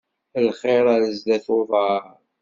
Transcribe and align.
Lxiṛ, 0.47 0.85
ar 0.95 1.03
zdat 1.17 1.47
uḍaṛ. 1.57 2.03